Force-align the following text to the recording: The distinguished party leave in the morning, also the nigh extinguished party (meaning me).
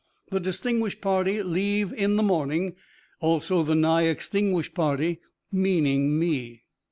The 0.31 0.39
distinguished 0.39 0.99
party 0.99 1.43
leave 1.43 1.93
in 1.93 2.15
the 2.15 2.23
morning, 2.23 2.73
also 3.19 3.61
the 3.61 3.75
nigh 3.75 4.05
extinguished 4.05 4.73
party 4.73 5.19
(meaning 5.51 6.17
me). 6.17 6.63